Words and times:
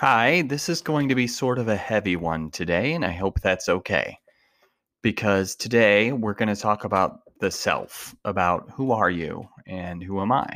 Hi, 0.00 0.42
this 0.42 0.68
is 0.68 0.82
going 0.82 1.08
to 1.08 1.14
be 1.14 1.26
sort 1.26 1.58
of 1.58 1.68
a 1.68 1.76
heavy 1.76 2.16
one 2.16 2.50
today, 2.50 2.92
and 2.92 3.02
I 3.02 3.12
hope 3.12 3.40
that's 3.40 3.66
okay. 3.66 4.18
Because 5.00 5.56
today 5.56 6.12
we're 6.12 6.34
going 6.34 6.54
to 6.54 6.60
talk 6.60 6.84
about 6.84 7.20
the 7.40 7.50
self, 7.50 8.14
about 8.26 8.68
who 8.74 8.92
are 8.92 9.08
you 9.08 9.48
and 9.66 10.02
who 10.02 10.20
am 10.20 10.32
I. 10.32 10.54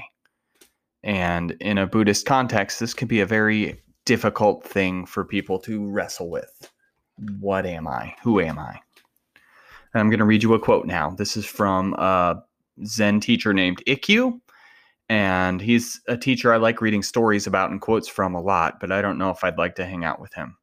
And 1.03 1.53
in 1.53 1.79
a 1.79 1.87
Buddhist 1.87 2.27
context, 2.27 2.81
this 2.81 2.93
can 2.93 3.09
be 3.09 3.21
a 3.21 3.27
very 3.27 3.81
difficult 4.05 4.63
thing 4.63 5.07
for 5.07 5.25
people 5.25 5.59
to 5.61 5.91
wrestle 5.91 6.29
with. 6.29 6.71
What 7.39 7.65
am 7.65 7.89
I? 7.89 8.15
Who 8.23 8.43
am 8.43 8.59
I? 8.59 8.79
And 9.95 10.03
I'm 10.03 10.11
going 10.11 10.19
to 10.19 10.27
read 10.27 10.43
you 10.43 10.53
a 10.53 10.61
quote 10.61 10.85
now. 10.85 11.13
This 11.17 11.39
is 11.39 11.47
from 11.47 11.95
a 11.95 12.43
Zen 12.85 13.21
teacher 13.21 13.55
named 13.55 13.83
Ikkyu 13.87 14.39
and 15.11 15.61
he's 15.61 16.01
a 16.07 16.17
teacher 16.17 16.55
I 16.55 16.57
like 16.57 16.81
reading 16.81 17.03
stories 17.03 17.49
about 17.49 17.73
and 17.73 17.81
quotes 17.81 18.07
from 18.07 18.33
a 18.33 18.41
lot, 18.41 18.79
but 18.79 18.93
I 18.93 19.03
don't 19.03 19.19
know 19.19 19.31
if 19.31 19.43
I'd 19.43 19.59
like 19.59 19.75
to 19.75 19.85
hang 19.85 20.05
out 20.05 20.21
with 20.21 20.33
him. 20.33 20.57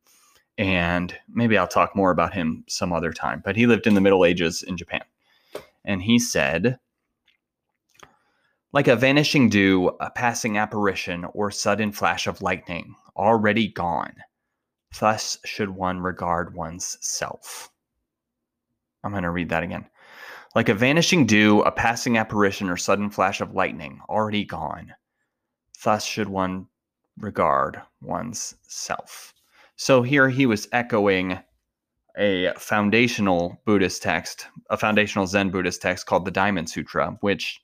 And 0.58 1.14
maybe 1.28 1.58
I'll 1.58 1.68
talk 1.68 1.98
more 1.98 2.12
about 2.12 2.34
him 2.34 2.64
some 2.70 2.94
other 2.94 3.12
time. 3.12 3.42
But 3.44 3.58
he 3.58 3.68
lived 3.68 3.88
in 3.88 3.94
the 3.94 4.00
Middle 4.00 4.24
Ages 4.24 4.64
in 4.64 4.78
Japan. 4.78 5.02
And 5.84 6.02
he 6.02 6.18
said, 6.18 6.80
like 8.72 8.88
a 8.88 8.96
vanishing 8.96 9.50
dew, 9.50 9.90
a 10.00 10.10
passing 10.10 10.58
apparition, 10.58 11.26
or 11.34 11.52
sudden 11.52 11.92
flash 11.92 12.26
of 12.26 12.42
lightning, 12.42 12.96
already 13.18 13.68
gone. 13.68 14.16
Thus 14.98 15.40
should 15.44 15.72
one 15.72 16.00
regard 16.00 16.56
one's 16.56 16.98
self. 17.02 17.70
I'm 19.04 19.12
going 19.12 19.24
to 19.24 19.30
read 19.30 19.50
that 19.50 19.64
again. 19.64 19.90
Like 20.58 20.70
a 20.70 20.74
vanishing 20.74 21.28
dew, 21.28 21.62
a 21.62 21.72
passing 21.72 22.18
apparition, 22.18 22.68
or 22.68 22.78
sudden 22.78 23.12
flash 23.12 23.42
of 23.42 23.54
lightning, 23.54 24.02
already 24.10 24.44
gone. 24.44 24.96
Thus 25.84 26.04
should 26.04 26.30
one 26.30 26.66
regard 27.20 27.80
one's 28.02 28.56
self. 28.64 29.36
So 29.76 30.02
here 30.02 30.30
he 30.30 30.48
was 30.48 30.68
echoing 30.72 31.38
a 32.18 32.54
foundational 32.58 33.62
Buddhist 33.66 34.02
text, 34.02 34.48
a 34.72 34.78
foundational 34.78 35.28
Zen 35.28 35.52
Buddhist 35.52 35.80
text 35.80 36.08
called 36.08 36.26
the 36.26 36.32
Diamond 36.32 36.72
Sutra, 36.72 37.20
which 37.22 37.62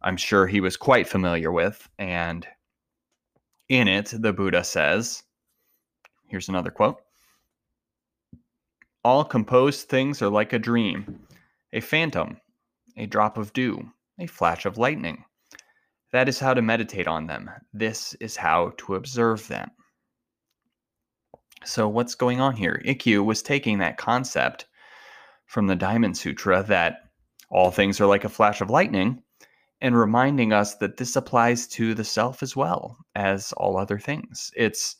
I'm 0.00 0.16
sure 0.16 0.46
he 0.46 0.60
was 0.60 0.76
quite 0.76 1.08
familiar 1.08 1.50
with. 1.50 1.88
And 1.98 2.46
in 3.68 3.88
it, 3.88 4.14
the 4.16 4.32
Buddha 4.32 4.62
says, 4.62 5.24
here's 6.28 6.48
another 6.48 6.70
quote 6.70 7.02
All 9.02 9.24
composed 9.24 9.88
things 9.88 10.22
are 10.22 10.30
like 10.30 10.52
a 10.52 10.60
dream 10.60 11.23
a 11.74 11.80
phantom, 11.80 12.40
a 12.96 13.04
drop 13.04 13.36
of 13.36 13.52
dew, 13.52 13.90
a 14.20 14.26
flash 14.26 14.64
of 14.64 14.78
lightning. 14.78 15.24
That 16.12 16.28
is 16.28 16.38
how 16.38 16.54
to 16.54 16.62
meditate 16.62 17.08
on 17.08 17.26
them. 17.26 17.50
This 17.72 18.14
is 18.14 18.36
how 18.36 18.74
to 18.78 18.94
observe 18.94 19.48
them. 19.48 19.72
So, 21.64 21.88
what's 21.88 22.14
going 22.14 22.40
on 22.40 22.54
here? 22.54 22.80
Ikkyu 22.84 23.24
was 23.24 23.42
taking 23.42 23.78
that 23.78 23.96
concept 23.96 24.66
from 25.46 25.66
the 25.66 25.74
Diamond 25.74 26.16
Sutra 26.16 26.62
that 26.62 27.10
all 27.50 27.72
things 27.72 28.00
are 28.00 28.06
like 28.06 28.24
a 28.24 28.28
flash 28.28 28.60
of 28.60 28.70
lightning 28.70 29.20
and 29.80 29.98
reminding 29.98 30.52
us 30.52 30.76
that 30.76 30.96
this 30.96 31.16
applies 31.16 31.66
to 31.68 31.92
the 31.92 32.04
self 32.04 32.40
as 32.40 32.54
well 32.54 32.98
as 33.16 33.52
all 33.54 33.76
other 33.76 33.98
things. 33.98 34.52
It's 34.56 34.94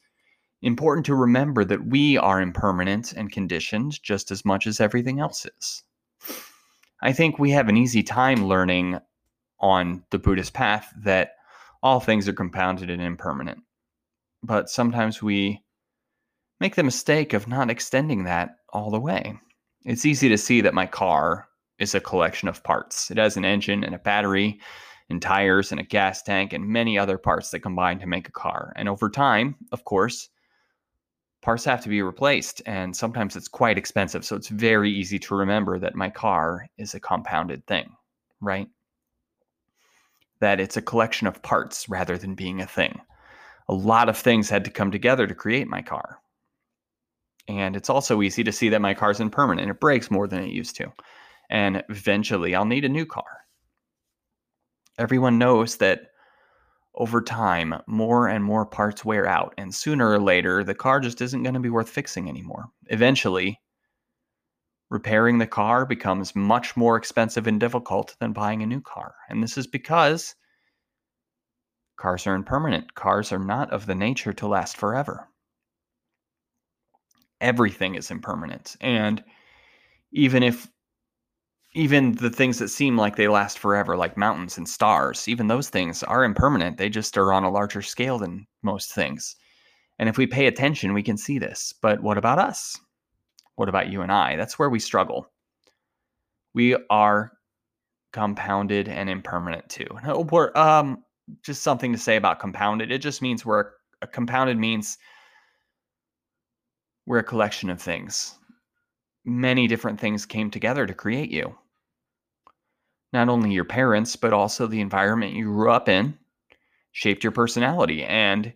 important 0.60 1.06
to 1.06 1.14
remember 1.14 1.64
that 1.64 1.86
we 1.86 2.18
are 2.18 2.40
impermanent 2.40 3.12
and 3.12 3.30
conditioned 3.30 4.02
just 4.02 4.32
as 4.32 4.44
much 4.44 4.66
as 4.66 4.80
everything 4.80 5.20
else 5.20 5.46
is. 5.46 5.84
I 7.04 7.12
think 7.12 7.38
we 7.38 7.50
have 7.50 7.68
an 7.68 7.76
easy 7.76 8.02
time 8.02 8.46
learning 8.46 8.98
on 9.60 10.02
the 10.10 10.18
Buddhist 10.18 10.54
path 10.54 10.90
that 11.04 11.32
all 11.82 12.00
things 12.00 12.26
are 12.28 12.32
compounded 12.32 12.88
and 12.88 13.02
impermanent. 13.02 13.60
But 14.42 14.70
sometimes 14.70 15.22
we 15.22 15.62
make 16.60 16.76
the 16.76 16.82
mistake 16.82 17.34
of 17.34 17.46
not 17.46 17.68
extending 17.68 18.24
that 18.24 18.56
all 18.70 18.90
the 18.90 18.98
way. 18.98 19.38
It's 19.84 20.06
easy 20.06 20.30
to 20.30 20.38
see 20.38 20.62
that 20.62 20.72
my 20.72 20.86
car 20.86 21.46
is 21.78 21.94
a 21.94 22.00
collection 22.00 22.48
of 22.48 22.64
parts. 22.64 23.10
It 23.10 23.18
has 23.18 23.36
an 23.36 23.44
engine 23.44 23.84
and 23.84 23.94
a 23.94 23.98
battery 23.98 24.58
and 25.10 25.20
tires 25.20 25.72
and 25.72 25.80
a 25.80 25.84
gas 25.84 26.22
tank 26.22 26.54
and 26.54 26.66
many 26.66 26.98
other 26.98 27.18
parts 27.18 27.50
that 27.50 27.60
combine 27.60 27.98
to 27.98 28.06
make 28.06 28.28
a 28.28 28.32
car. 28.32 28.72
And 28.76 28.88
over 28.88 29.10
time, 29.10 29.56
of 29.72 29.84
course, 29.84 30.30
parts 31.44 31.64
have 31.64 31.82
to 31.82 31.88
be 31.88 32.02
replaced 32.02 32.60
and 32.66 32.96
sometimes 32.96 33.36
it's 33.36 33.48
quite 33.48 33.78
expensive 33.78 34.24
so 34.24 34.34
it's 34.34 34.48
very 34.48 34.90
easy 34.90 35.18
to 35.18 35.36
remember 35.36 35.78
that 35.78 35.94
my 35.94 36.10
car 36.10 36.66
is 36.78 36.94
a 36.94 37.00
compounded 37.00 37.64
thing 37.66 37.94
right? 38.44 38.68
That 40.40 40.60
it's 40.60 40.76
a 40.76 40.82
collection 40.82 41.26
of 41.26 41.42
parts 41.42 41.88
rather 41.88 42.18
than 42.18 42.34
being 42.34 42.60
a 42.60 42.66
thing. 42.66 43.00
A 43.68 43.74
lot 43.74 44.08
of 44.08 44.18
things 44.18 44.50
had 44.50 44.64
to 44.66 44.70
come 44.70 44.90
together 44.90 45.26
to 45.26 45.34
create 45.34 45.66
my 45.66 45.80
car. 45.80 46.18
And 47.48 47.76
it's 47.76 47.90
also 47.90 48.22
easy 48.22 48.44
to 48.44 48.52
see 48.52 48.68
that 48.70 48.80
my 48.80 48.94
car's 48.94 49.20
impermanent 49.20 49.70
it 49.70 49.80
breaks 49.80 50.10
more 50.10 50.26
than 50.28 50.42
it 50.42 50.50
used 50.50 50.76
to 50.76 50.90
and 51.50 51.84
eventually 51.90 52.54
i'll 52.54 52.64
need 52.64 52.84
a 52.84 52.88
new 52.88 53.04
car. 53.04 53.44
Everyone 54.98 55.38
knows 55.38 55.76
that 55.76 56.12
over 56.96 57.20
time, 57.20 57.74
more 57.86 58.28
and 58.28 58.44
more 58.44 58.64
parts 58.64 59.04
wear 59.04 59.26
out, 59.26 59.54
and 59.58 59.74
sooner 59.74 60.10
or 60.10 60.20
later, 60.20 60.62
the 60.62 60.74
car 60.74 61.00
just 61.00 61.20
isn't 61.20 61.42
going 61.42 61.54
to 61.54 61.60
be 61.60 61.70
worth 61.70 61.88
fixing 61.88 62.28
anymore. 62.28 62.66
Eventually, 62.86 63.60
repairing 64.90 65.38
the 65.38 65.46
car 65.46 65.84
becomes 65.84 66.36
much 66.36 66.76
more 66.76 66.96
expensive 66.96 67.46
and 67.46 67.58
difficult 67.58 68.14
than 68.20 68.32
buying 68.32 68.62
a 68.62 68.66
new 68.66 68.80
car. 68.80 69.14
And 69.28 69.42
this 69.42 69.58
is 69.58 69.66
because 69.66 70.36
cars 71.96 72.26
are 72.26 72.34
impermanent. 72.34 72.94
Cars 72.94 73.32
are 73.32 73.38
not 73.38 73.72
of 73.72 73.86
the 73.86 73.94
nature 73.94 74.32
to 74.34 74.46
last 74.46 74.76
forever. 74.76 75.28
Everything 77.40 77.96
is 77.96 78.10
impermanent. 78.10 78.76
And 78.80 79.22
even 80.12 80.44
if 80.44 80.68
even 81.74 82.12
the 82.12 82.30
things 82.30 82.58
that 82.60 82.68
seem 82.68 82.96
like 82.96 83.16
they 83.16 83.26
last 83.26 83.58
forever, 83.58 83.96
like 83.96 84.16
mountains 84.16 84.56
and 84.56 84.68
stars, 84.68 85.26
even 85.26 85.48
those 85.48 85.68
things 85.68 86.04
are 86.04 86.22
impermanent. 86.24 86.76
They 86.76 86.88
just 86.88 87.18
are 87.18 87.32
on 87.32 87.42
a 87.42 87.50
larger 87.50 87.82
scale 87.82 88.18
than 88.18 88.46
most 88.62 88.92
things. 88.92 89.34
And 89.98 90.08
if 90.08 90.16
we 90.16 90.26
pay 90.26 90.46
attention, 90.46 90.94
we 90.94 91.02
can 91.02 91.16
see 91.16 91.38
this. 91.38 91.74
But 91.82 92.00
what 92.00 92.16
about 92.16 92.38
us? 92.38 92.78
What 93.56 93.68
about 93.68 93.90
you 93.90 94.02
and 94.02 94.12
I? 94.12 94.36
That's 94.36 94.58
where 94.58 94.70
we 94.70 94.78
struggle. 94.78 95.30
We 96.54 96.76
are 96.90 97.32
compounded 98.12 98.88
and 98.88 99.10
impermanent 99.10 99.68
too. 99.68 99.86
We're 100.30 100.56
um 100.56 101.02
just 101.42 101.62
something 101.62 101.90
to 101.90 101.98
say 101.98 102.14
about 102.14 102.38
compounded. 102.38 102.92
It 102.92 102.98
just 102.98 103.20
means 103.20 103.44
we're 103.44 103.70
a 104.00 104.06
compounded 104.06 104.58
means 104.58 104.98
we're 107.06 107.18
a 107.18 107.24
collection 107.24 107.70
of 107.70 107.82
things. 107.82 108.38
Many 109.24 109.66
different 109.66 109.98
things 109.98 110.26
came 110.26 110.50
together 110.50 110.86
to 110.86 110.94
create 110.94 111.30
you 111.30 111.56
not 113.14 113.28
only 113.28 113.52
your 113.52 113.64
parents, 113.64 114.16
but 114.16 114.32
also 114.32 114.66
the 114.66 114.80
environment 114.80 115.34
you 115.34 115.44
grew 115.44 115.70
up 115.70 115.88
in 115.88 116.18
shaped 116.92 117.24
your 117.24 117.32
personality 117.32 118.04
and 118.04 118.52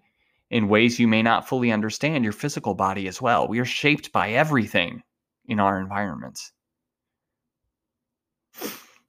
in 0.51 0.69
ways 0.69 0.99
you 0.99 1.07
may 1.09 1.23
not 1.23 1.49
fully 1.49 1.71
understand 1.73 2.25
your 2.25 2.33
physical 2.33 2.75
body 2.75 3.07
as 3.07 3.23
well. 3.23 3.47
We 3.49 3.61
are 3.61 3.65
shaped 3.65 4.13
by 4.13 4.31
everything 4.31 5.03
in 5.47 5.61
our 5.61 5.81
environments. 5.81 6.53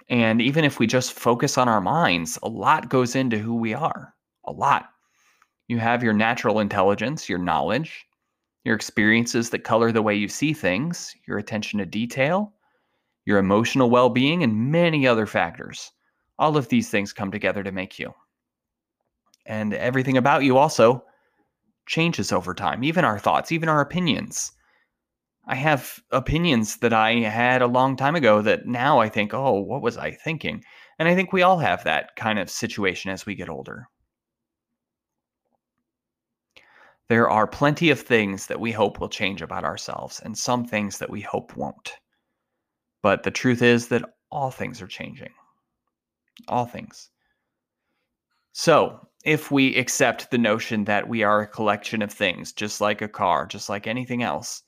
And 0.08 0.42
even 0.42 0.64
if 0.64 0.80
we 0.80 0.88
just 0.88 1.14
focus 1.14 1.58
on 1.58 1.68
our 1.68 1.82
minds, 1.82 2.38
a 2.44 2.50
lot 2.50 2.90
goes 2.90 3.16
into 3.16 3.38
who 3.38 3.56
we 3.56 3.74
are. 3.74 4.14
A 4.46 4.52
lot. 4.52 4.90
You 5.68 5.78
have 5.78 6.04
your 6.04 6.14
natural 6.14 6.60
intelligence, 6.60 7.30
your 7.30 7.38
knowledge, 7.40 8.06
your 8.66 8.76
experiences 8.76 9.50
that 9.52 9.64
color 9.64 9.92
the 9.92 10.02
way 10.02 10.16
you 10.16 10.28
see 10.28 10.54
things, 10.54 11.16
your 11.28 11.38
attention 11.38 11.80
to 11.80 11.86
detail, 11.86 12.54
your 13.30 13.38
emotional 13.38 13.92
well 13.92 14.10
being, 14.10 14.42
and 14.42 14.72
many 14.72 15.06
other 15.06 15.28
factors. 15.28 15.92
All 16.40 16.58
of 16.58 16.68
these 16.68 16.90
things 16.90 17.14
come 17.14 17.30
together 17.30 17.62
to 17.64 17.72
make 17.72 18.00
you. 18.00 18.12
And 19.46 19.72
everything 19.72 20.18
about 20.18 20.44
you 20.44 20.58
also 20.58 21.04
changes 21.86 22.32
over 22.32 22.56
time, 22.56 22.84
even 22.84 23.06
our 23.06 23.20
thoughts, 23.20 23.52
even 23.52 23.70
our 23.70 23.82
opinions. 23.82 24.52
I 25.46 25.54
have 25.54 26.00
opinions 26.12 26.78
that 26.78 26.92
I 26.92 27.20
had 27.20 27.62
a 27.62 27.68
long 27.68 27.96
time 27.96 28.16
ago 28.16 28.42
that 28.42 28.66
now 28.66 29.00
I 29.00 29.10
think, 29.10 29.32
oh, 29.32 29.62
what 29.62 29.84
was 29.84 29.96
I 29.96 30.10
thinking? 30.10 30.64
And 30.98 31.08
I 31.08 31.14
think 31.14 31.32
we 31.32 31.44
all 31.44 31.60
have 31.60 31.84
that 31.84 32.16
kind 32.16 32.40
of 32.40 32.50
situation 32.50 33.12
as 33.12 33.28
we 33.28 33.36
get 33.36 33.50
older. 33.50 33.88
There 37.10 37.30
are 37.30 37.46
plenty 37.46 37.92
of 37.92 38.00
things 38.00 38.48
that 38.48 38.60
we 38.60 38.72
hope 38.72 39.00
will 39.00 39.10
change 39.10 39.44
about 39.44 39.66
ourselves, 39.66 40.20
and 40.20 40.36
some 40.36 40.66
things 40.66 40.98
that 40.98 41.12
we 41.12 41.22
hope 41.22 41.56
won't. 41.56 41.94
But 43.02 43.24
the 43.24 43.32
truth 43.32 43.62
is 43.62 43.88
that 43.90 44.04
all 44.32 44.52
things 44.52 44.82
are 44.82 44.88
changing. 44.88 45.32
All 46.48 46.66
things. 46.66 47.10
So, 48.52 49.08
if 49.26 49.52
we 49.52 49.76
accept 49.76 50.32
the 50.32 50.38
notion 50.38 50.86
that 50.86 51.08
we 51.08 51.24
are 51.24 51.42
a 51.42 51.48
collection 51.48 52.02
of 52.02 52.12
things, 52.12 52.54
just 52.54 52.82
like 52.82 53.02
a 53.02 53.08
car, 53.08 53.46
just 53.46 53.70
like 53.70 53.86
anything 53.86 54.24
else, 54.24 54.64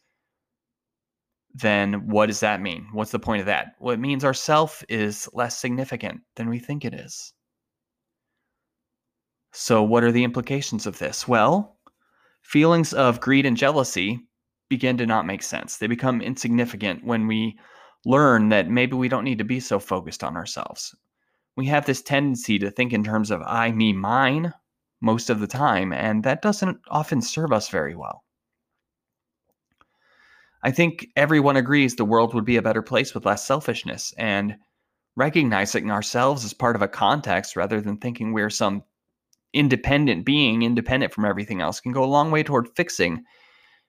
then 1.54 2.08
what 2.08 2.28
does 2.28 2.40
that 2.42 2.62
mean? 2.62 2.88
What's 2.94 3.12
the 3.12 3.20
point 3.20 3.42
of 3.42 3.46
that? 3.48 3.76
Well, 3.80 3.94
it 3.94 4.00
means 4.00 4.24
our 4.24 4.34
self 4.34 4.84
is 4.88 5.28
less 5.34 5.58
significant 5.58 6.22
than 6.36 6.50
we 6.50 6.60
think 6.60 6.86
it 6.86 6.94
is. 6.94 7.34
So, 9.54 9.84
what 9.84 10.04
are 10.04 10.12
the 10.12 10.24
implications 10.24 10.86
of 10.86 11.00
this? 11.00 11.28
Well, 11.28 11.78
feelings 12.42 12.94
of 12.94 13.20
greed 13.20 13.46
and 13.46 13.58
jealousy 13.58 14.20
begin 14.70 14.98
to 14.98 15.06
not 15.06 15.26
make 15.26 15.44
sense. 15.44 15.78
They 15.78 15.88
become 15.88 16.22
insignificant 16.22 17.04
when 17.04 17.28
we 17.28 17.60
learn 18.06 18.50
that 18.50 18.70
maybe 18.70 18.96
we 18.96 19.10
don't 19.10 19.24
need 19.24 19.38
to 19.38 19.44
be 19.44 19.60
so 19.60 19.80
focused 19.80 20.24
on 20.24 20.36
ourselves. 20.36 20.96
We 21.56 21.66
have 21.68 21.86
this 21.86 22.02
tendency 22.02 22.58
to 22.60 22.72
think 22.72 22.94
in 22.94 23.04
terms 23.04 23.32
of 23.32 23.42
I, 23.42 23.72
me, 23.72 23.94
mine 23.94 24.54
most 25.02 25.30
of 25.30 25.40
the 25.40 25.48
time, 25.48 25.92
and 25.92 26.24
that 26.24 26.42
doesn't 26.42 26.80
often 26.90 27.22
serve 27.22 27.52
us 27.52 27.70
very 27.70 27.96
well. 27.96 28.24
I 30.64 30.72
think 30.72 31.08
everyone 31.16 31.58
agrees 31.58 31.96
the 31.96 32.06
world 32.06 32.34
would 32.34 32.46
be 32.46 32.58
a 32.58 32.62
better 32.62 32.84
place 32.84 33.14
with 33.14 33.26
less 33.26 33.46
selfishness 33.46 34.14
and 34.18 34.56
recognizing 35.16 35.92
ourselves 35.92 36.46
as 36.46 36.54
part 36.54 36.76
of 36.76 36.82
a 36.82 36.88
context 36.88 37.56
rather 37.56 37.82
than 37.82 37.98
thinking 37.98 38.32
we're 38.32 38.50
some 38.50 38.84
independent 39.54 40.26
being, 40.26 40.62
independent 40.62 41.14
from 41.14 41.26
everything 41.26 41.62
else, 41.62 41.82
can 41.82 41.92
go 41.92 42.04
a 42.04 42.06
long 42.06 42.32
way 42.32 42.44
toward 42.44 42.70
fixing 42.76 43.24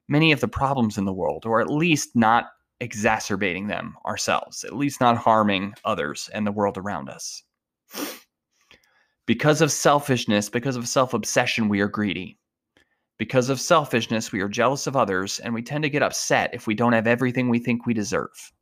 many 0.09 0.33
of 0.33 0.41
the 0.41 0.49
problems 0.49 0.99
in 0.99 1.05
the 1.05 1.13
world, 1.13 1.45
or 1.47 1.61
at 1.61 1.71
least 1.71 2.17
not 2.17 2.47
exacerbating 2.83 3.69
them 3.69 3.97
ourselves, 4.05 4.65
at 4.65 4.75
least 4.75 5.01
not 5.01 5.17
harming 5.17 5.73
others 5.85 6.29
and 6.35 6.45
the 6.45 6.53
world 6.53 6.77
around 6.77 7.09
us. 7.09 7.45
Because 9.25 9.61
of 9.61 9.71
selfishness, 9.71 10.49
because 10.49 10.75
of 10.75 10.89
self 10.89 11.15
obsession, 11.15 11.69
we 11.69 11.81
are 11.81 11.89
greedy. 11.89 12.39
Because 13.19 13.51
of 13.51 13.61
selfishness, 13.61 14.33
we 14.33 14.41
are 14.41 14.49
jealous 14.49 14.89
of 14.89 14.97
others, 14.97 15.39
and 15.39 15.55
we 15.55 15.63
tend 15.63 15.85
to 15.85 15.91
get 15.91 16.03
upset 16.03 16.53
if 16.53 16.67
we 16.67 16.75
don't 16.75 16.93
have 16.93 17.07
everything 17.07 17.49
we 17.49 17.61
think 17.61 17.87
we 17.87 17.95
deserve. 17.95 18.53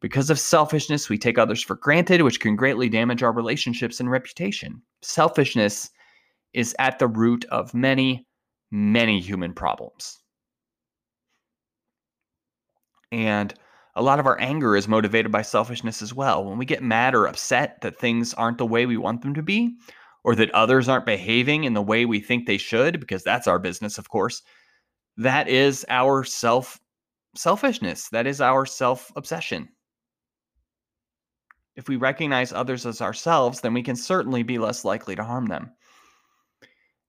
Because 0.00 0.30
of 0.30 0.40
selfishness, 0.40 1.08
we 1.08 1.16
take 1.16 1.38
others 1.38 1.62
for 1.62 1.76
granted, 1.76 2.22
which 2.22 2.40
can 2.40 2.56
greatly 2.56 2.88
damage 2.88 3.22
our 3.22 3.32
relationships 3.32 4.00
and 4.00 4.10
reputation. 4.10 4.82
Selfishness 5.00 5.90
is 6.54 6.74
at 6.80 6.98
the 6.98 7.06
root 7.06 7.44
of 7.52 7.72
many, 7.72 8.26
many 8.72 9.20
human 9.20 9.54
problems. 9.54 10.21
And 13.12 13.54
a 13.94 14.02
lot 14.02 14.18
of 14.18 14.26
our 14.26 14.40
anger 14.40 14.74
is 14.74 14.88
motivated 14.88 15.30
by 15.30 15.42
selfishness 15.42 16.00
as 16.00 16.14
well. 16.14 16.44
When 16.44 16.58
we 16.58 16.64
get 16.64 16.82
mad 16.82 17.14
or 17.14 17.26
upset 17.26 17.82
that 17.82 17.98
things 17.98 18.32
aren't 18.34 18.58
the 18.58 18.66
way 18.66 18.86
we 18.86 18.96
want 18.96 19.20
them 19.20 19.34
to 19.34 19.42
be, 19.42 19.76
or 20.24 20.34
that 20.36 20.50
others 20.52 20.88
aren't 20.88 21.04
behaving 21.04 21.64
in 21.64 21.74
the 21.74 21.82
way 21.82 22.06
we 22.06 22.20
think 22.20 22.46
they 22.46 22.56
should, 22.56 22.98
because 22.98 23.22
that's 23.22 23.46
our 23.46 23.58
business, 23.58 23.98
of 23.98 24.08
course, 24.08 24.42
that 25.18 25.46
is 25.46 25.84
our 25.88 26.24
self 26.24 26.80
selfishness. 27.36 28.08
That 28.08 28.26
is 28.26 28.40
our 28.40 28.64
self 28.64 29.12
obsession. 29.14 29.68
If 31.76 31.88
we 31.88 31.96
recognize 31.96 32.52
others 32.52 32.86
as 32.86 33.00
ourselves, 33.02 33.60
then 33.60 33.74
we 33.74 33.82
can 33.82 33.96
certainly 33.96 34.42
be 34.42 34.58
less 34.58 34.84
likely 34.84 35.16
to 35.16 35.24
harm 35.24 35.46
them. 35.46 35.72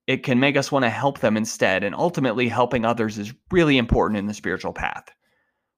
It 0.08 0.24
can 0.24 0.40
make 0.40 0.58
us 0.58 0.72
want 0.72 0.84
to 0.84 0.90
help 0.90 1.20
them 1.20 1.38
instead, 1.38 1.84
and 1.84 1.96
ultimately, 1.96 2.50
helping 2.50 2.84
others 2.84 3.18
is 3.18 3.34
really 3.52 3.78
important 3.78 4.18
in 4.18 4.28
the 4.28 4.34
spiritual 4.34 4.74
path. 4.74 5.06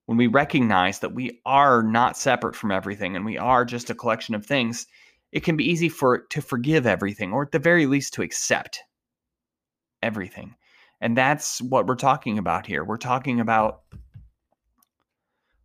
When 0.05 0.17
we 0.17 0.27
recognize 0.27 0.99
that 0.99 1.13
we 1.13 1.41
are 1.45 1.81
not 1.81 2.17
separate 2.17 2.55
from 2.55 2.71
everything 2.71 3.15
and 3.15 3.25
we 3.25 3.37
are 3.37 3.65
just 3.65 3.89
a 3.89 3.95
collection 3.95 4.35
of 4.35 4.45
things, 4.45 4.85
it 5.31 5.43
can 5.43 5.57
be 5.57 5.69
easy 5.69 5.89
for 5.89 6.19
to 6.29 6.41
forgive 6.41 6.85
everything, 6.85 7.33
or 7.33 7.43
at 7.43 7.51
the 7.51 7.59
very 7.59 7.85
least, 7.85 8.13
to 8.13 8.21
accept 8.21 8.79
everything. 10.03 10.55
And 11.01 11.17
that's 11.17 11.61
what 11.61 11.87
we're 11.87 11.95
talking 11.95 12.37
about 12.37 12.65
here. 12.65 12.83
We're 12.83 12.97
talking 12.97 13.39
about 13.39 13.81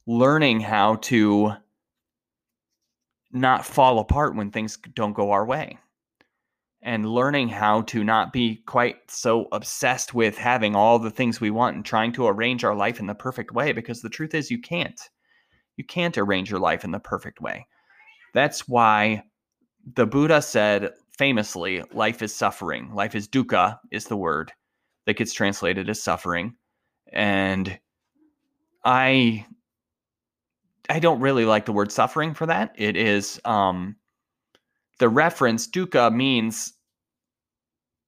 learning 0.07 0.61
how 0.61 0.97
to 0.97 1.53
not 3.31 3.65
fall 3.65 4.01
apart 4.01 4.35
when 4.35 4.51
things 4.51 4.77
don't 4.95 5.13
go 5.13 5.31
our 5.31 5.45
way 5.45 5.79
and 6.83 7.07
learning 7.07 7.49
how 7.49 7.83
to 7.83 8.03
not 8.03 8.33
be 8.33 8.63
quite 8.67 8.97
so 9.11 9.47
obsessed 9.53 10.15
with 10.15 10.39
having 10.39 10.75
all 10.75 10.99
the 10.99 11.11
things 11.11 11.41
we 11.41 11.51
want 11.51 11.77
and 11.77 11.85
trying 11.85 12.13
to 12.13 12.27
arrange 12.27 12.65
our 12.65 12.75
life 12.75 13.01
in 13.01 13.07
the 13.07 13.15
perfect 13.15 13.53
way 13.53 13.73
because 13.73 14.01
the 14.01 14.09
truth 14.09 14.35
is 14.35 14.51
you 14.51 14.61
can't. 14.61 15.01
You 15.77 15.85
can't 15.85 16.17
arrange 16.17 16.51
your 16.51 16.61
life 16.61 16.85
in 16.85 16.91
the 16.91 16.99
perfect 16.99 17.41
way. 17.41 17.67
That's 18.33 18.67
why 18.67 19.25
the 19.95 20.07
buddha 20.07 20.41
said 20.41 20.93
famously 21.19 21.83
life 21.93 22.23
is 22.23 22.35
suffering. 22.35 22.95
Life 22.95 23.15
is 23.15 23.29
dukkha 23.29 23.79
is 23.91 24.07
the 24.07 24.17
word 24.17 24.53
that 25.07 25.17
gets 25.17 25.33
translated 25.33 25.89
as 25.91 26.03
suffering. 26.03 26.55
And 27.13 27.79
i 28.85 29.45
I 30.89 30.99
don't 30.99 31.21
really 31.21 31.45
like 31.45 31.67
the 31.67 31.73
word 31.73 31.93
suffering 31.93 32.35
for 32.35 32.47
that. 32.47 32.75
It 32.77 32.97
is 32.97 33.41
um, 33.45 33.95
the 35.01 35.09
reference 35.09 35.67
dukkha 35.67 36.15
means 36.15 36.75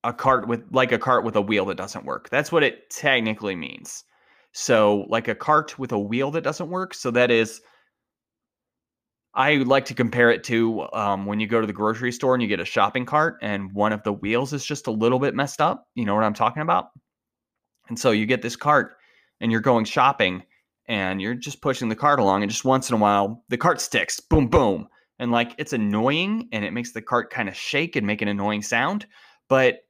a 0.04 0.12
cart 0.12 0.46
with 0.46 0.62
like 0.70 0.92
a 0.92 0.98
cart 0.98 1.24
with 1.24 1.34
a 1.36 1.40
wheel 1.40 1.64
that 1.66 1.76
doesn't 1.76 2.04
work. 2.04 2.28
That's 2.28 2.52
what 2.52 2.62
it 2.62 2.90
technically 2.90 3.56
means. 3.56 4.04
So 4.52 5.06
like 5.08 5.26
a 5.26 5.34
cart 5.34 5.78
with 5.78 5.90
a 5.92 5.98
wheel 5.98 6.30
that 6.32 6.44
doesn't 6.44 6.68
work. 6.68 6.92
So 6.94 7.10
that 7.12 7.30
is 7.30 7.62
I 9.34 9.54
like 9.56 9.86
to 9.86 9.94
compare 9.94 10.30
it 10.30 10.44
to 10.44 10.86
um, 10.92 11.24
when 11.24 11.40
you 11.40 11.46
go 11.46 11.62
to 11.62 11.66
the 11.66 11.72
grocery 11.72 12.12
store 12.12 12.34
and 12.34 12.42
you 12.42 12.48
get 12.48 12.60
a 12.60 12.66
shopping 12.66 13.06
cart 13.06 13.38
and 13.40 13.72
one 13.72 13.94
of 13.94 14.02
the 14.02 14.12
wheels 14.12 14.52
is 14.52 14.64
just 14.64 14.86
a 14.86 14.90
little 14.90 15.18
bit 15.18 15.34
messed 15.34 15.62
up. 15.62 15.88
You 15.94 16.04
know 16.04 16.14
what 16.14 16.24
I'm 16.24 16.34
talking 16.34 16.62
about? 16.62 16.90
And 17.88 17.98
so 17.98 18.10
you 18.10 18.26
get 18.26 18.42
this 18.42 18.56
cart 18.56 18.96
and 19.40 19.50
you're 19.50 19.62
going 19.62 19.86
shopping 19.86 20.42
and 20.86 21.22
you're 21.22 21.34
just 21.34 21.62
pushing 21.62 21.88
the 21.88 21.96
cart 21.96 22.18
along 22.18 22.42
and 22.42 22.50
just 22.50 22.66
once 22.66 22.90
in 22.90 22.94
a 22.94 22.98
while 22.98 23.42
the 23.48 23.56
cart 23.56 23.80
sticks 23.80 24.20
boom 24.20 24.48
boom 24.48 24.88
and 25.22 25.30
like 25.30 25.54
it's 25.56 25.72
annoying 25.72 26.48
and 26.50 26.64
it 26.64 26.72
makes 26.72 26.90
the 26.90 27.00
cart 27.00 27.30
kind 27.30 27.48
of 27.48 27.54
shake 27.54 27.94
and 27.94 28.04
make 28.04 28.22
an 28.22 28.28
annoying 28.28 28.60
sound 28.60 29.06
but 29.48 29.84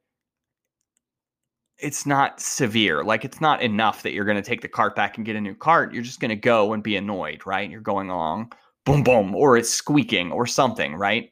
it's 1.78 2.04
not 2.04 2.38
severe 2.38 3.02
like 3.02 3.24
it's 3.24 3.40
not 3.40 3.62
enough 3.62 4.02
that 4.02 4.12
you're 4.12 4.26
going 4.26 4.36
to 4.36 4.42
take 4.42 4.60
the 4.60 4.68
cart 4.68 4.94
back 4.94 5.16
and 5.16 5.24
get 5.24 5.34
a 5.34 5.40
new 5.40 5.54
cart 5.54 5.94
you're 5.94 6.02
just 6.02 6.20
going 6.20 6.28
to 6.28 6.36
go 6.36 6.74
and 6.74 6.82
be 6.82 6.96
annoyed 6.96 7.46
right? 7.46 7.70
You're 7.70 7.80
going 7.80 8.10
along 8.10 8.52
boom 8.84 9.02
boom 9.02 9.34
or 9.34 9.56
it's 9.56 9.70
squeaking 9.70 10.30
or 10.30 10.46
something 10.46 10.94
right? 10.94 11.30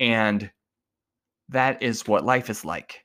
And 0.00 0.50
that 1.48 1.80
is 1.80 2.06
what 2.06 2.24
life 2.24 2.50
is 2.50 2.64
like. 2.64 3.04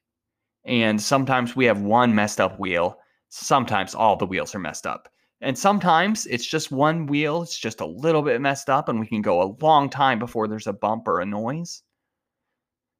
And 0.66 1.02
sometimes 1.02 1.56
we 1.56 1.66
have 1.66 1.82
one 1.82 2.14
messed 2.14 2.42
up 2.42 2.60
wheel 2.60 2.98
sometimes 3.30 3.94
all 3.94 4.16
the 4.16 4.26
wheels 4.26 4.56
are 4.56 4.60
messed 4.60 4.88
up 4.88 5.10
and 5.44 5.58
sometimes 5.58 6.26
it's 6.28 6.46
just 6.46 6.72
one 6.72 7.06
wheel, 7.06 7.44
it's 7.44 7.60
just 7.60 7.82
a 7.82 7.86
little 7.86 8.22
bit 8.22 8.40
messed 8.42 8.70
up, 8.70 8.88
and 8.88 9.00
we 9.00 9.08
can 9.08 9.22
go 9.22 9.42
a 9.42 9.56
long 9.64 9.90
time 9.90 10.18
before 10.18 10.48
there's 10.48 10.68
a 10.68 10.74
bump 10.74 11.08
or 11.08 11.20
a 11.20 11.26
noise. 11.26 11.84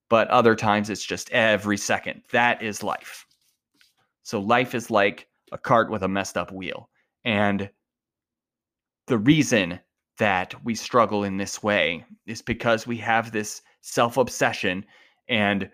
But 0.10 0.28
other 0.28 0.56
times 0.56 0.90
it's 0.90 1.06
just 1.06 1.32
every 1.32 1.78
second. 1.78 2.22
That 2.32 2.62
is 2.62 2.84
life. 2.84 3.26
So 4.24 4.40
life 4.40 4.76
is 4.76 4.92
like 4.92 5.28
a 5.52 5.58
cart 5.58 5.90
with 5.90 6.04
a 6.04 6.08
messed 6.08 6.38
up 6.38 6.52
wheel. 6.52 6.90
And 7.24 7.70
the 9.08 9.18
reason 9.18 9.80
that 10.18 10.54
we 10.64 10.76
struggle 10.76 11.24
in 11.24 11.38
this 11.38 11.64
way 11.64 12.06
is 12.26 12.42
because 12.42 12.86
we 12.86 12.98
have 12.98 13.32
this 13.32 13.62
self 13.82 14.18
obsession 14.18 14.86
and 15.30 15.70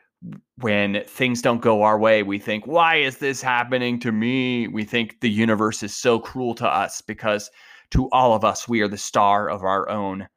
when 0.57 1.03
things 1.05 1.41
don't 1.41 1.61
go 1.61 1.83
our 1.83 1.97
way, 1.97 2.23
we 2.23 2.39
think, 2.39 2.67
why 2.67 2.95
is 2.95 3.17
this 3.17 3.41
happening 3.41 3.99
to 4.01 4.11
me? 4.11 4.67
We 4.67 4.83
think 4.83 5.21
the 5.21 5.29
universe 5.29 5.83
is 5.83 5.95
so 5.95 6.19
cruel 6.19 6.55
to 6.55 6.67
us 6.67 7.01
because 7.01 7.49
to 7.91 8.09
all 8.11 8.33
of 8.33 8.43
us, 8.43 8.67
we 8.67 8.81
are 8.81 8.87
the 8.87 8.97
star 8.97 9.49
of 9.49 9.63
our 9.63 9.89
own 9.89 10.27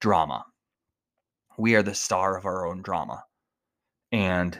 drama. 0.00 0.44
We 1.58 1.74
are 1.74 1.82
the 1.82 1.94
star 1.94 2.36
of 2.36 2.46
our 2.46 2.66
own 2.66 2.82
drama. 2.82 3.24
And 4.12 4.58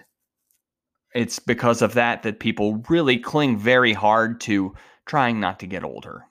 it's 1.14 1.38
because 1.38 1.80
of 1.80 1.94
that 1.94 2.24
that 2.24 2.40
people 2.40 2.82
really 2.88 3.18
cling 3.18 3.56
very 3.56 3.92
hard 3.92 4.40
to 4.42 4.74
trying 5.06 5.38
not 5.38 5.60
to 5.60 5.66
get 5.66 5.84
older. 5.84 6.24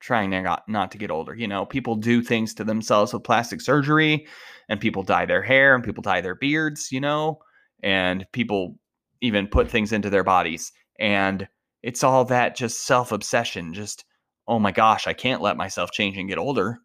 Trying 0.00 0.30
not, 0.30 0.68
not 0.68 0.92
to 0.92 0.98
get 0.98 1.10
older. 1.10 1.34
You 1.34 1.48
know, 1.48 1.66
people 1.66 1.96
do 1.96 2.22
things 2.22 2.54
to 2.54 2.64
themselves 2.64 3.12
with 3.12 3.24
plastic 3.24 3.60
surgery 3.60 4.26
and 4.68 4.80
people 4.80 5.02
dye 5.02 5.26
their 5.26 5.42
hair 5.42 5.74
and 5.74 5.82
people 5.82 6.02
dye 6.02 6.20
their 6.20 6.36
beards, 6.36 6.92
you 6.92 7.00
know, 7.00 7.40
and 7.82 8.24
people 8.32 8.78
even 9.20 9.48
put 9.48 9.68
things 9.68 9.92
into 9.92 10.10
their 10.10 10.24
bodies. 10.24 10.72
And 11.00 11.48
it's 11.82 12.04
all 12.04 12.24
that 12.26 12.56
just 12.56 12.86
self 12.86 13.10
obsession, 13.12 13.74
just, 13.74 14.04
oh 14.46 14.58
my 14.58 14.72
gosh, 14.72 15.06
I 15.06 15.12
can't 15.14 15.42
let 15.42 15.56
myself 15.56 15.90
change 15.90 16.16
and 16.16 16.28
get 16.28 16.38
older. 16.38 16.78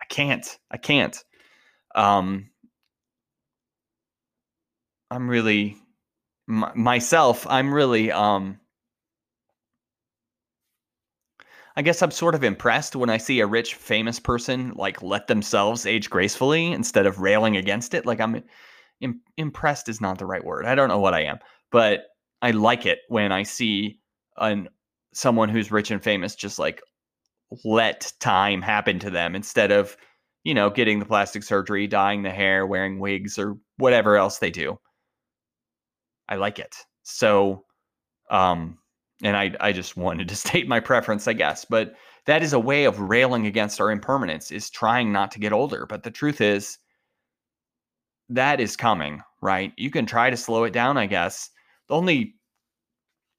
I 0.00 0.04
can't. 0.06 0.58
I 0.70 0.76
can't. 0.76 1.16
Um, 1.94 2.50
I'm 5.10 5.28
really, 5.28 5.76
m- 6.48 6.72
myself, 6.76 7.46
I'm 7.48 7.72
really 7.74 8.12
um 8.12 8.59
I 11.80 11.82
guess 11.82 12.02
I'm 12.02 12.10
sort 12.10 12.34
of 12.34 12.44
impressed 12.44 12.94
when 12.94 13.08
I 13.08 13.16
see 13.16 13.40
a 13.40 13.46
rich 13.46 13.74
famous 13.74 14.20
person 14.20 14.74
like 14.76 15.00
let 15.00 15.28
themselves 15.28 15.86
age 15.86 16.10
gracefully 16.10 16.72
instead 16.72 17.06
of 17.06 17.20
railing 17.20 17.56
against 17.56 17.94
it. 17.94 18.04
Like 18.04 18.20
I'm 18.20 18.44
Im- 19.00 19.22
impressed 19.38 19.88
is 19.88 19.98
not 19.98 20.18
the 20.18 20.26
right 20.26 20.44
word. 20.44 20.66
I 20.66 20.74
don't 20.74 20.90
know 20.90 20.98
what 20.98 21.14
I 21.14 21.22
am, 21.22 21.38
but 21.72 22.00
I 22.42 22.50
like 22.50 22.84
it 22.84 22.98
when 23.08 23.32
I 23.32 23.44
see 23.44 23.98
an 24.36 24.68
someone 25.14 25.48
who's 25.48 25.72
rich 25.72 25.90
and 25.90 26.04
famous 26.04 26.34
just 26.34 26.58
like 26.58 26.82
let 27.64 28.12
time 28.20 28.60
happen 28.60 28.98
to 28.98 29.08
them 29.08 29.34
instead 29.34 29.72
of 29.72 29.96
you 30.44 30.52
know 30.52 30.68
getting 30.68 30.98
the 30.98 31.06
plastic 31.06 31.42
surgery, 31.42 31.86
dyeing 31.86 32.24
the 32.24 32.30
hair, 32.30 32.66
wearing 32.66 32.98
wigs 32.98 33.38
or 33.38 33.56
whatever 33.78 34.18
else 34.18 34.36
they 34.36 34.50
do. 34.50 34.78
I 36.28 36.36
like 36.36 36.58
it. 36.58 36.76
So 37.04 37.64
um 38.30 38.76
and 39.22 39.36
I 39.36 39.52
I 39.60 39.72
just 39.72 39.96
wanted 39.96 40.28
to 40.28 40.36
state 40.46 40.68
my 40.68 40.80
preference, 40.80 41.28
I 41.28 41.32
guess, 41.32 41.64
but 41.64 41.94
that 42.26 42.42
is 42.42 42.52
a 42.52 42.60
way 42.60 42.84
of 42.84 43.00
railing 43.00 43.46
against 43.46 43.80
our 43.80 43.90
impermanence 43.90 44.50
is 44.50 44.70
trying 44.70 45.12
not 45.12 45.30
to 45.32 45.40
get 45.40 45.52
older, 45.52 45.86
but 45.86 46.02
the 46.02 46.10
truth 46.10 46.40
is 46.40 46.78
that 48.28 48.60
is 48.60 48.76
coming, 48.76 49.22
right? 49.42 49.72
You 49.76 49.90
can 49.90 50.06
try 50.06 50.30
to 50.30 50.36
slow 50.36 50.64
it 50.64 50.72
down, 50.72 50.96
I 50.96 51.06
guess. 51.06 51.50
The 51.88 51.94
only 51.94 52.36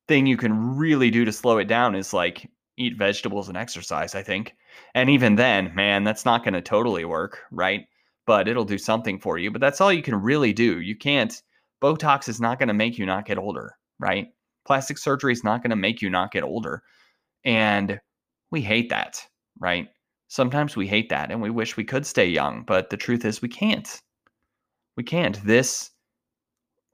thing 0.08 0.26
you 0.26 0.38
can 0.38 0.76
really 0.76 1.10
do 1.10 1.24
to 1.26 1.32
slow 1.32 1.58
it 1.58 1.68
down 1.68 1.96
is 1.96 2.14
like 2.14 2.50
eat 2.78 2.98
vegetables 2.98 3.48
and 3.48 3.58
exercise, 3.58 4.16
I 4.16 4.24
think. 4.24 4.56
And 4.96 5.10
even 5.10 5.36
then, 5.36 5.74
man, 5.76 6.04
that's 6.04 6.26
not 6.26 6.44
going 6.44 6.54
to 6.54 6.62
totally 6.62 7.06
work, 7.06 7.40
right? 7.52 7.86
But 8.26 8.48
it'll 8.48 8.66
do 8.66 8.78
something 8.78 9.20
for 9.20 9.38
you. 9.38 9.52
But 9.52 9.62
that's 9.62 9.80
all 9.80 9.94
you 9.94 10.02
can 10.02 10.16
really 10.16 10.54
do. 10.54 10.82
You 10.82 10.96
can't, 10.96 11.42
Botox 11.82 12.28
is 12.28 12.42
not 12.42 12.60
going 12.60 12.68
to 12.68 12.74
make 12.74 12.98
you 12.98 13.06
not 13.06 13.26
get 13.26 13.38
older, 13.38 13.78
right? 14.00 14.28
Plastic 14.66 14.98
surgery 14.98 15.34
is 15.34 15.44
not 15.44 15.62
going 15.62 15.72
to 15.72 15.76
make 15.76 16.02
you 16.02 16.10
not 16.10 16.32
get 16.32 16.44
older. 16.44 16.84
And 17.44 18.00
we 18.52 18.62
hate 18.62 18.90
that, 18.90 19.26
right? 19.60 19.88
Sometimes 20.28 20.76
we 20.76 20.88
hate 20.88 21.10
that 21.10 21.32
and 21.32 21.42
we 21.42 21.50
wish 21.50 21.78
we 21.78 21.84
could 21.84 22.06
stay 22.06 22.28
young, 22.28 22.64
but 22.64 22.90
the 22.90 22.98
truth 22.98 23.26
is 23.26 23.42
we 23.42 23.50
can't. 23.50 24.02
We 24.96 25.04
can't. 25.04 25.44
This 25.46 25.92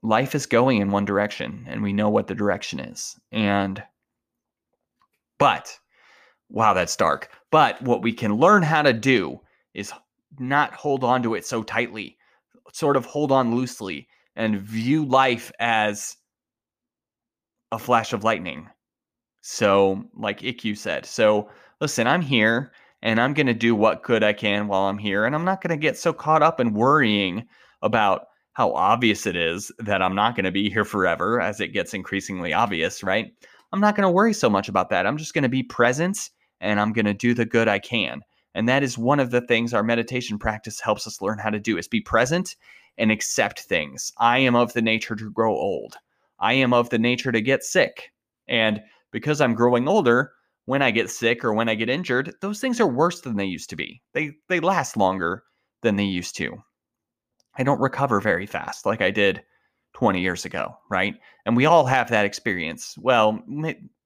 life 0.02 0.34
is 0.34 0.46
going 0.46 0.80
in 0.80 0.90
one 0.90 1.04
direction 1.04 1.64
and 1.68 1.82
we 1.82 1.92
know 1.92 2.08
what 2.08 2.26
the 2.26 2.34
direction 2.34 2.80
is. 2.80 3.16
And, 3.32 3.82
but, 5.38 5.76
wow, 6.48 6.74
that's 6.74 6.96
dark. 6.96 7.30
But 7.50 7.80
what 7.82 8.02
we 8.02 8.12
can 8.12 8.36
learn 8.36 8.62
how 8.62 8.82
to 8.82 8.92
do 8.92 9.40
is 9.74 9.92
not 10.38 10.74
hold 10.74 11.04
on 11.04 11.22
to 11.22 11.34
it 11.34 11.46
so 11.46 11.62
tightly, 11.62 12.16
sort 12.72 12.96
of 12.96 13.06
hold 13.06 13.32
on 13.32 13.54
loosely 13.54 14.08
and 14.36 14.60
view 14.60 15.04
life 15.04 15.50
as 15.58 16.16
a 17.72 17.78
flash 17.78 18.12
of 18.12 18.24
lightning. 18.24 18.68
So, 19.42 20.04
like 20.16 20.40
Ikkyu 20.40 20.76
said, 20.76 21.06
so 21.06 21.48
listen, 21.80 22.06
I'm 22.06 22.22
here 22.22 22.72
and 23.02 23.20
I'm 23.20 23.34
going 23.34 23.46
to 23.46 23.54
do 23.54 23.74
what 23.74 24.02
good 24.02 24.24
I 24.24 24.32
can 24.32 24.66
while 24.66 24.82
I'm 24.82 24.98
here. 24.98 25.24
And 25.24 25.34
I'm 25.34 25.44
not 25.44 25.60
going 25.60 25.70
to 25.70 25.80
get 25.80 25.96
so 25.96 26.12
caught 26.12 26.42
up 26.42 26.60
in 26.60 26.74
worrying 26.74 27.46
about 27.82 28.26
how 28.54 28.72
obvious 28.72 29.26
it 29.26 29.36
is 29.36 29.70
that 29.78 30.02
I'm 30.02 30.16
not 30.16 30.34
going 30.34 30.44
to 30.44 30.50
be 30.50 30.68
here 30.68 30.84
forever 30.84 31.40
as 31.40 31.60
it 31.60 31.68
gets 31.68 31.94
increasingly 31.94 32.52
obvious, 32.52 33.04
right? 33.04 33.32
I'm 33.72 33.80
not 33.80 33.94
going 33.94 34.06
to 34.06 34.10
worry 34.10 34.32
so 34.32 34.50
much 34.50 34.68
about 34.68 34.90
that. 34.90 35.06
I'm 35.06 35.16
just 35.16 35.34
going 35.34 35.42
to 35.42 35.48
be 35.48 35.62
present 35.62 36.30
and 36.60 36.80
I'm 36.80 36.92
going 36.92 37.04
to 37.04 37.14
do 37.14 37.34
the 37.34 37.44
good 37.44 37.68
I 37.68 37.78
can. 37.78 38.22
And 38.54 38.68
that 38.68 38.82
is 38.82 38.98
one 38.98 39.20
of 39.20 39.30
the 39.30 39.42
things 39.42 39.72
our 39.72 39.84
meditation 39.84 40.38
practice 40.38 40.80
helps 40.80 41.06
us 41.06 41.22
learn 41.22 41.38
how 41.38 41.50
to 41.50 41.60
do 41.60 41.78
is 41.78 41.86
be 41.86 42.00
present 42.00 42.56
and 42.96 43.12
accept 43.12 43.60
things. 43.60 44.12
I 44.18 44.38
am 44.38 44.56
of 44.56 44.72
the 44.72 44.82
nature 44.82 45.14
to 45.14 45.30
grow 45.30 45.54
old. 45.54 45.96
I 46.40 46.54
am 46.54 46.72
of 46.72 46.90
the 46.90 46.98
nature 46.98 47.32
to 47.32 47.40
get 47.40 47.64
sick. 47.64 48.12
And 48.48 48.82
because 49.10 49.40
I'm 49.40 49.54
growing 49.54 49.88
older, 49.88 50.32
when 50.66 50.82
I 50.82 50.90
get 50.90 51.10
sick 51.10 51.44
or 51.44 51.52
when 51.54 51.68
I 51.68 51.74
get 51.74 51.88
injured, 51.88 52.34
those 52.40 52.60
things 52.60 52.80
are 52.80 52.86
worse 52.86 53.22
than 53.22 53.36
they 53.36 53.46
used 53.46 53.70
to 53.70 53.76
be. 53.76 54.02
They 54.12 54.32
they 54.48 54.60
last 54.60 54.96
longer 54.96 55.44
than 55.82 55.96
they 55.96 56.04
used 56.04 56.36
to. 56.36 56.62
I 57.56 57.62
don't 57.62 57.80
recover 57.80 58.20
very 58.20 58.46
fast 58.46 58.86
like 58.86 59.00
I 59.00 59.10
did 59.10 59.42
20 59.94 60.20
years 60.20 60.44
ago, 60.44 60.76
right? 60.90 61.14
And 61.46 61.56
we 61.56 61.66
all 61.66 61.86
have 61.86 62.10
that 62.10 62.24
experience. 62.24 62.96
Well, 62.98 63.42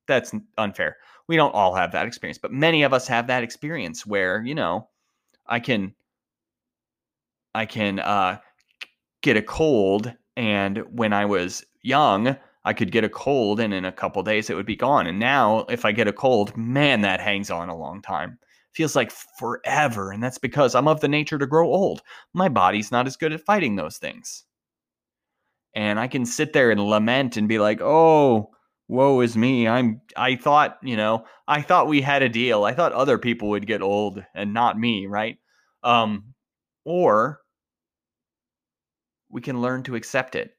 that's 0.06 0.32
unfair. 0.56 0.96
We 1.26 1.36
don't 1.36 1.54
all 1.54 1.74
have 1.74 1.92
that 1.92 2.06
experience, 2.06 2.38
but 2.38 2.52
many 2.52 2.82
of 2.82 2.92
us 2.92 3.06
have 3.08 3.26
that 3.26 3.42
experience 3.42 4.06
where, 4.06 4.42
you 4.44 4.54
know, 4.54 4.88
I 5.46 5.60
can 5.60 5.94
I 7.54 7.66
can 7.66 7.98
uh 7.98 8.38
get 9.22 9.36
a 9.36 9.42
cold 9.42 10.12
and 10.36 10.78
when 10.90 11.12
I 11.12 11.24
was 11.26 11.64
young, 11.82 12.36
I 12.64 12.72
could 12.72 12.92
get 12.92 13.04
a 13.04 13.08
cold 13.08 13.60
and 13.60 13.74
in 13.74 13.84
a 13.84 13.92
couple 13.92 14.22
days 14.22 14.50
it 14.50 14.54
would 14.54 14.66
be 14.66 14.76
gone. 14.76 15.06
And 15.06 15.18
now 15.18 15.60
if 15.68 15.84
I 15.84 15.92
get 15.92 16.08
a 16.08 16.12
cold, 16.12 16.56
man, 16.56 17.00
that 17.02 17.20
hangs 17.20 17.50
on 17.50 17.68
a 17.68 17.76
long 17.76 18.02
time 18.02 18.38
feels 18.72 18.96
like 18.96 19.12
forever. 19.38 20.12
And 20.12 20.22
that's 20.22 20.38
because 20.38 20.74
I'm 20.74 20.88
of 20.88 21.00
the 21.00 21.08
nature 21.08 21.38
to 21.38 21.46
grow 21.46 21.68
old. 21.68 22.02
My 22.32 22.48
body's 22.48 22.90
not 22.90 23.06
as 23.06 23.16
good 23.16 23.32
at 23.32 23.44
fighting 23.44 23.76
those 23.76 23.98
things. 23.98 24.44
And 25.74 25.98
I 25.98 26.08
can 26.08 26.26
sit 26.26 26.52
there 26.52 26.70
and 26.70 26.80
lament 26.80 27.36
and 27.36 27.48
be 27.48 27.58
like, 27.58 27.80
oh, 27.80 28.50
woe 28.88 29.20
is 29.20 29.36
me. 29.36 29.66
I'm 29.68 30.00
I 30.16 30.36
thought, 30.36 30.78
you 30.82 30.96
know, 30.96 31.24
I 31.48 31.62
thought 31.62 31.88
we 31.88 32.02
had 32.02 32.22
a 32.22 32.28
deal. 32.28 32.64
I 32.64 32.74
thought 32.74 32.92
other 32.92 33.18
people 33.18 33.48
would 33.50 33.66
get 33.66 33.82
old 33.82 34.24
and 34.34 34.52
not 34.52 34.78
me, 34.78 35.06
right? 35.06 35.38
Um, 35.82 36.34
or 36.84 37.40
we 39.30 39.40
can 39.40 39.62
learn 39.62 39.82
to 39.84 39.94
accept 39.94 40.34
it. 40.34 40.52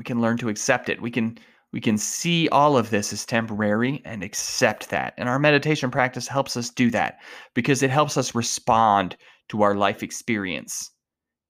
We 0.00 0.04
can 0.04 0.22
learn 0.22 0.38
to 0.38 0.48
accept 0.48 0.88
it. 0.88 1.02
We 1.02 1.10
can 1.10 1.36
we 1.72 1.80
can 1.82 1.98
see 1.98 2.48
all 2.48 2.78
of 2.78 2.88
this 2.88 3.12
as 3.12 3.26
temporary 3.26 4.00
and 4.06 4.22
accept 4.24 4.88
that. 4.88 5.12
And 5.18 5.28
our 5.28 5.38
meditation 5.38 5.90
practice 5.90 6.26
helps 6.26 6.56
us 6.56 6.70
do 6.70 6.90
that 6.92 7.18
because 7.52 7.82
it 7.82 7.90
helps 7.90 8.16
us 8.16 8.34
respond 8.34 9.14
to 9.50 9.60
our 9.60 9.74
life 9.74 10.02
experience 10.02 10.90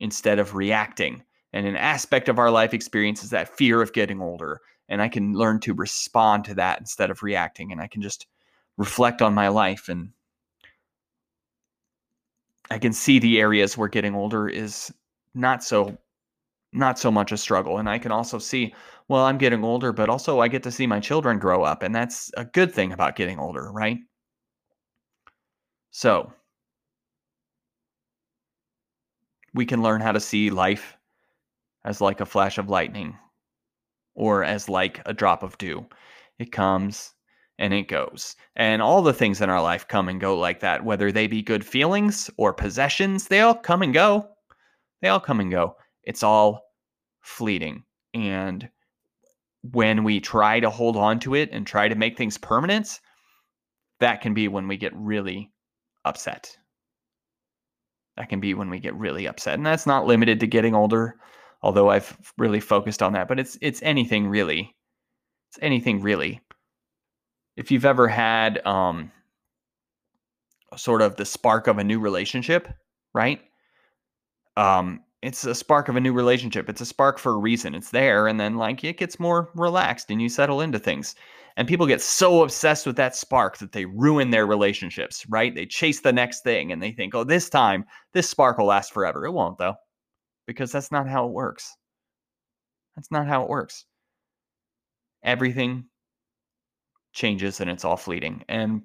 instead 0.00 0.40
of 0.40 0.56
reacting. 0.56 1.22
And 1.52 1.64
an 1.64 1.76
aspect 1.76 2.28
of 2.28 2.40
our 2.40 2.50
life 2.50 2.74
experience 2.74 3.22
is 3.22 3.30
that 3.30 3.56
fear 3.56 3.80
of 3.82 3.92
getting 3.92 4.20
older. 4.20 4.60
And 4.88 5.00
I 5.00 5.08
can 5.08 5.34
learn 5.34 5.60
to 5.60 5.72
respond 5.72 6.44
to 6.46 6.54
that 6.54 6.80
instead 6.80 7.08
of 7.08 7.22
reacting. 7.22 7.70
And 7.70 7.80
I 7.80 7.86
can 7.86 8.02
just 8.02 8.26
reflect 8.76 9.22
on 9.22 9.32
my 9.32 9.46
life 9.46 9.88
and 9.88 10.10
I 12.68 12.80
can 12.80 12.92
see 12.92 13.20
the 13.20 13.38
areas 13.38 13.78
where 13.78 13.86
getting 13.88 14.16
older 14.16 14.48
is 14.48 14.92
not 15.34 15.62
so 15.62 15.96
not 16.72 16.98
so 16.98 17.10
much 17.10 17.32
a 17.32 17.36
struggle. 17.36 17.78
And 17.78 17.88
I 17.88 17.98
can 17.98 18.12
also 18.12 18.38
see, 18.38 18.74
well, 19.08 19.24
I'm 19.24 19.38
getting 19.38 19.64
older, 19.64 19.92
but 19.92 20.08
also 20.08 20.40
I 20.40 20.48
get 20.48 20.62
to 20.64 20.72
see 20.72 20.86
my 20.86 21.00
children 21.00 21.38
grow 21.38 21.62
up. 21.64 21.82
And 21.82 21.94
that's 21.94 22.30
a 22.36 22.44
good 22.44 22.72
thing 22.72 22.92
about 22.92 23.16
getting 23.16 23.38
older, 23.38 23.70
right? 23.72 23.98
So 25.90 26.32
we 29.52 29.66
can 29.66 29.82
learn 29.82 30.00
how 30.00 30.12
to 30.12 30.20
see 30.20 30.50
life 30.50 30.96
as 31.84 32.00
like 32.00 32.20
a 32.20 32.26
flash 32.26 32.58
of 32.58 32.68
lightning 32.68 33.16
or 34.14 34.44
as 34.44 34.68
like 34.68 35.00
a 35.06 35.12
drop 35.12 35.42
of 35.42 35.58
dew. 35.58 35.86
It 36.38 36.52
comes 36.52 37.14
and 37.58 37.74
it 37.74 37.88
goes. 37.88 38.36
And 38.54 38.80
all 38.80 39.02
the 39.02 39.12
things 39.12 39.40
in 39.40 39.50
our 39.50 39.60
life 39.60 39.88
come 39.88 40.08
and 40.08 40.20
go 40.20 40.38
like 40.38 40.60
that, 40.60 40.84
whether 40.84 41.10
they 41.10 41.26
be 41.26 41.42
good 41.42 41.64
feelings 41.64 42.30
or 42.36 42.54
possessions, 42.54 43.26
they 43.26 43.40
all 43.40 43.54
come 43.54 43.82
and 43.82 43.92
go. 43.92 44.28
They 45.02 45.08
all 45.08 45.20
come 45.20 45.40
and 45.40 45.50
go 45.50 45.76
it's 46.04 46.22
all 46.22 46.62
fleeting. 47.20 47.84
And 48.14 48.68
when 49.62 50.04
we 50.04 50.20
try 50.20 50.60
to 50.60 50.70
hold 50.70 50.96
on 50.96 51.20
to 51.20 51.34
it 51.34 51.50
and 51.52 51.66
try 51.66 51.88
to 51.88 51.94
make 51.94 52.16
things 52.16 52.38
permanent, 52.38 53.00
that 54.00 54.20
can 54.20 54.34
be 54.34 54.48
when 54.48 54.68
we 54.68 54.76
get 54.76 54.94
really 54.96 55.52
upset. 56.04 56.56
That 58.16 58.28
can 58.28 58.40
be 58.40 58.54
when 58.54 58.70
we 58.70 58.80
get 58.80 58.94
really 58.96 59.26
upset. 59.26 59.54
And 59.54 59.66
that's 59.66 59.86
not 59.86 60.06
limited 60.06 60.40
to 60.40 60.46
getting 60.46 60.74
older, 60.74 61.16
although 61.62 61.90
I've 61.90 62.16
really 62.38 62.60
focused 62.60 63.02
on 63.02 63.12
that, 63.12 63.28
but 63.28 63.38
it's 63.38 63.56
it's 63.60 63.82
anything 63.82 64.26
really. 64.26 64.74
It's 65.50 65.58
anything 65.62 66.00
really. 66.00 66.40
If 67.56 67.70
you've 67.70 67.84
ever 67.84 68.08
had 68.08 68.64
um 68.66 69.12
sort 70.76 71.02
of 71.02 71.16
the 71.16 71.24
spark 71.24 71.66
of 71.66 71.78
a 71.78 71.84
new 71.84 72.00
relationship, 72.00 72.68
right? 73.14 73.40
Um 74.56 75.00
it's 75.22 75.44
a 75.44 75.54
spark 75.54 75.88
of 75.88 75.96
a 75.96 76.00
new 76.00 76.12
relationship. 76.12 76.68
It's 76.68 76.80
a 76.80 76.86
spark 76.86 77.18
for 77.18 77.32
a 77.32 77.38
reason. 77.38 77.74
It's 77.74 77.90
there, 77.90 78.26
and 78.26 78.40
then 78.40 78.56
like 78.56 78.82
it 78.84 78.96
gets 78.96 79.20
more 79.20 79.50
relaxed 79.54 80.10
and 80.10 80.20
you 80.20 80.28
settle 80.28 80.60
into 80.60 80.78
things. 80.78 81.14
And 81.56 81.68
people 81.68 81.86
get 81.86 82.00
so 82.00 82.42
obsessed 82.42 82.86
with 82.86 82.96
that 82.96 83.14
spark 83.14 83.58
that 83.58 83.72
they 83.72 83.84
ruin 83.84 84.30
their 84.30 84.46
relationships, 84.46 85.26
right? 85.28 85.54
They 85.54 85.66
chase 85.66 86.00
the 86.00 86.12
next 86.12 86.42
thing 86.42 86.72
and 86.72 86.82
they 86.82 86.92
think, 86.92 87.14
oh, 87.14 87.24
this 87.24 87.50
time, 87.50 87.84
this 88.14 88.30
spark 88.30 88.56
will 88.56 88.66
last 88.66 88.94
forever. 88.94 89.26
It 89.26 89.32
won't, 89.32 89.58
though, 89.58 89.74
because 90.46 90.72
that's 90.72 90.92
not 90.92 91.08
how 91.08 91.26
it 91.26 91.32
works. 91.32 91.74
That's 92.96 93.10
not 93.10 93.26
how 93.26 93.42
it 93.42 93.48
works. 93.50 93.84
Everything 95.22 95.84
changes 97.12 97.60
and 97.60 97.68
it's 97.68 97.84
all 97.84 97.96
fleeting. 97.96 98.44
And 98.48 98.82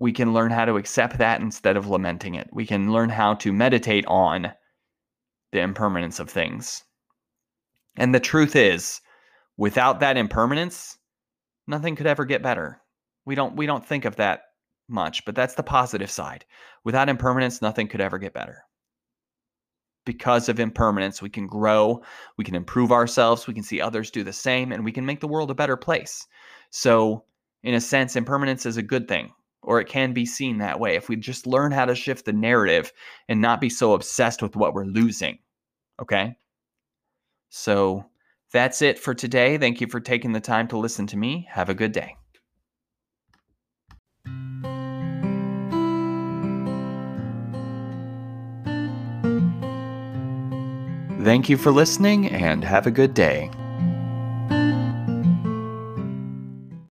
we 0.00 0.12
can 0.12 0.32
learn 0.32 0.50
how 0.50 0.64
to 0.64 0.76
accept 0.76 1.18
that 1.18 1.40
instead 1.40 1.76
of 1.76 1.88
lamenting 1.88 2.34
it. 2.34 2.48
We 2.52 2.66
can 2.66 2.90
learn 2.90 3.10
how 3.10 3.34
to 3.34 3.52
meditate 3.52 4.06
on 4.06 4.52
the 5.52 5.60
impermanence 5.60 6.18
of 6.18 6.28
things. 6.28 6.84
And 7.96 8.14
the 8.14 8.20
truth 8.20 8.56
is, 8.56 9.00
without 9.56 10.00
that 10.00 10.16
impermanence, 10.16 10.98
nothing 11.66 11.94
could 11.94 12.06
ever 12.06 12.24
get 12.24 12.42
better. 12.42 12.80
We 13.24 13.34
don't 13.34 13.54
we 13.54 13.66
don't 13.66 13.86
think 13.86 14.04
of 14.04 14.16
that 14.16 14.44
much, 14.88 15.24
but 15.24 15.34
that's 15.34 15.54
the 15.54 15.62
positive 15.62 16.10
side. 16.10 16.44
Without 16.84 17.08
impermanence, 17.08 17.62
nothing 17.62 17.88
could 17.88 18.00
ever 18.00 18.18
get 18.18 18.34
better. 18.34 18.64
Because 20.04 20.48
of 20.48 20.58
impermanence, 20.58 21.22
we 21.22 21.30
can 21.30 21.46
grow, 21.46 22.02
we 22.36 22.44
can 22.44 22.56
improve 22.56 22.90
ourselves, 22.90 23.46
we 23.46 23.54
can 23.54 23.62
see 23.62 23.80
others 23.80 24.10
do 24.10 24.24
the 24.24 24.32
same, 24.32 24.72
and 24.72 24.84
we 24.84 24.90
can 24.90 25.06
make 25.06 25.20
the 25.20 25.28
world 25.28 25.50
a 25.50 25.54
better 25.54 25.76
place. 25.76 26.26
So, 26.70 27.24
in 27.62 27.74
a 27.74 27.80
sense, 27.80 28.16
impermanence 28.16 28.66
is 28.66 28.76
a 28.76 28.82
good 28.82 29.06
thing, 29.06 29.32
or 29.62 29.80
it 29.80 29.88
can 29.88 30.12
be 30.12 30.26
seen 30.26 30.58
that 30.58 30.80
way 30.80 30.96
if 30.96 31.08
we 31.08 31.16
just 31.16 31.46
learn 31.46 31.72
how 31.72 31.84
to 31.84 31.94
shift 31.94 32.24
the 32.24 32.32
narrative 32.32 32.92
and 33.28 33.40
not 33.40 33.60
be 33.60 33.70
so 33.70 33.94
obsessed 33.94 34.42
with 34.42 34.56
what 34.56 34.74
we're 34.74 34.84
losing. 34.84 35.38
Okay? 36.00 36.36
So, 37.48 38.06
that's 38.52 38.82
it 38.82 38.98
for 38.98 39.14
today. 39.14 39.56
Thank 39.56 39.80
you 39.80 39.86
for 39.86 40.00
taking 40.00 40.32
the 40.32 40.40
time 40.40 40.68
to 40.68 40.78
listen 40.78 41.06
to 41.08 41.16
me. 41.16 41.46
Have 41.50 41.68
a 41.70 41.74
good 41.74 41.92
day. 41.92 42.16
Thank 51.24 51.48
you 51.48 51.56
for 51.56 51.70
listening 51.70 52.28
and 52.28 52.64
have 52.64 52.86
a 52.86 52.90
good 52.90 53.14
day. 53.14 53.50